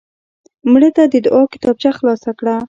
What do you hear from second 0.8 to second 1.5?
ته د دعا